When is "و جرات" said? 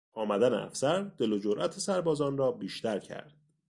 1.33-1.79